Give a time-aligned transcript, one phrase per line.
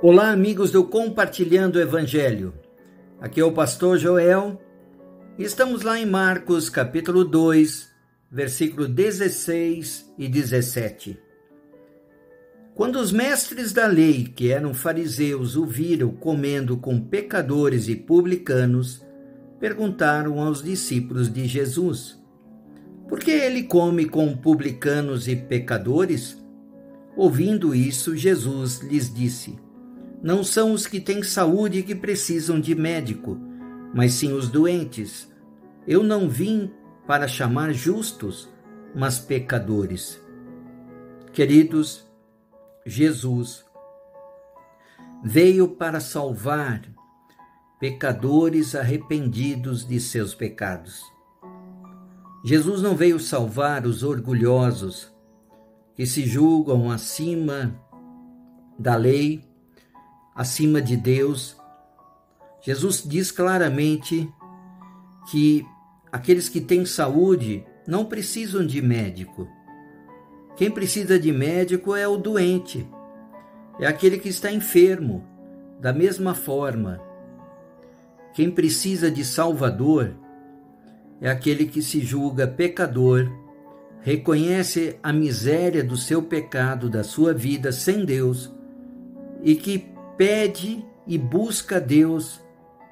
[0.00, 2.54] Olá, amigos do Compartilhando o Evangelho.
[3.20, 4.62] Aqui é o pastor Joel.
[5.36, 7.90] Estamos lá em Marcos, capítulo 2,
[8.30, 11.18] versículo 16 e 17.
[12.76, 19.04] Quando os mestres da lei, que eram fariseus, o viram comendo com pecadores e publicanos,
[19.58, 22.16] perguntaram aos discípulos de Jesus:
[23.08, 26.40] Por que ele come com publicanos e pecadores?
[27.16, 29.58] Ouvindo isso, Jesus lhes disse:
[30.22, 33.38] não são os que têm saúde que precisam de médico,
[33.94, 35.32] mas sim os doentes.
[35.86, 36.70] Eu não vim
[37.06, 38.48] para chamar justos,
[38.94, 40.20] mas pecadores.
[41.32, 42.04] Queridos,
[42.84, 43.64] Jesus
[45.22, 46.82] veio para salvar
[47.78, 51.02] pecadores arrependidos de seus pecados.
[52.44, 55.12] Jesus não veio salvar os orgulhosos
[55.94, 57.74] que se julgam acima
[58.78, 59.47] da lei
[60.38, 61.56] acima de Deus.
[62.62, 64.32] Jesus diz claramente
[65.28, 65.66] que
[66.12, 69.48] aqueles que têm saúde não precisam de médico.
[70.56, 72.88] Quem precisa de médico é o doente,
[73.80, 75.26] é aquele que está enfermo.
[75.80, 77.00] Da mesma forma,
[78.32, 80.14] quem precisa de Salvador
[81.20, 83.28] é aquele que se julga pecador,
[84.02, 88.52] reconhece a miséria do seu pecado, da sua vida sem Deus
[89.42, 92.40] e que pede e busca Deus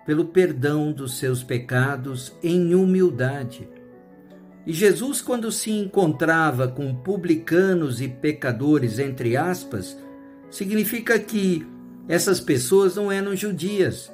[0.07, 3.69] pelo perdão dos seus pecados em humildade.
[4.65, 9.99] E Jesus, quando se encontrava com publicanos e pecadores, entre aspas,
[10.49, 11.67] significa que
[12.09, 14.11] essas pessoas não eram judias.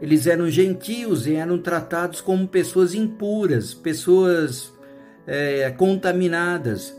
[0.00, 4.72] Eles eram gentios e eram tratados como pessoas impuras, pessoas
[5.26, 6.98] é, contaminadas.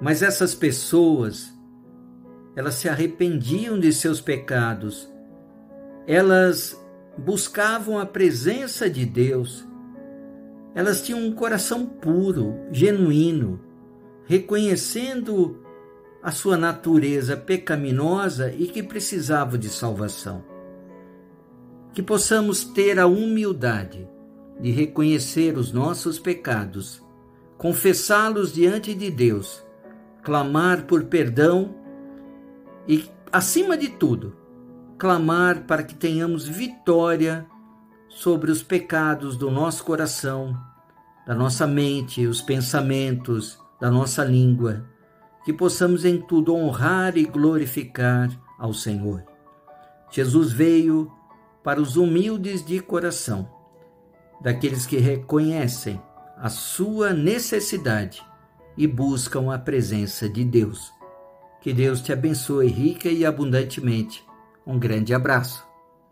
[0.00, 1.52] Mas essas pessoas
[2.54, 5.10] elas se arrependiam de seus pecados,
[6.06, 6.80] elas
[7.16, 9.66] buscavam a presença de Deus,
[10.74, 13.60] elas tinham um coração puro, genuíno,
[14.24, 15.60] reconhecendo
[16.22, 20.44] a sua natureza pecaminosa e que precisava de salvação.
[21.92, 24.08] Que possamos ter a humildade
[24.60, 27.02] de reconhecer os nossos pecados,
[27.56, 29.64] confessá-los diante de Deus,
[30.22, 31.74] clamar por perdão
[32.90, 34.36] e, acima de tudo,
[34.98, 37.46] clamar para que tenhamos vitória
[38.08, 40.60] sobre os pecados do nosso coração,
[41.24, 44.84] da nossa mente, os pensamentos, da nossa língua,
[45.44, 48.28] que possamos em tudo honrar e glorificar
[48.58, 49.24] ao Senhor.
[50.10, 51.12] Jesus veio
[51.62, 53.48] para os humildes de coração,
[54.42, 56.02] daqueles que reconhecem
[56.36, 58.20] a sua necessidade
[58.76, 60.98] e buscam a presença de Deus.
[61.60, 64.24] Que Deus te abençoe rica e abundantemente.
[64.66, 65.69] Um grande abraço.